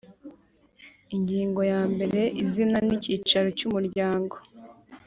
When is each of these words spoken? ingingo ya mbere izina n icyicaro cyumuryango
ingingo 1.15 1.61
ya 1.71 1.81
mbere 1.93 2.21
izina 2.43 2.77
n 2.87 2.89
icyicaro 2.97 3.47
cyumuryango 3.57 4.35